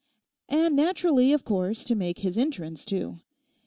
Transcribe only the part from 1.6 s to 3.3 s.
to make his entrance too.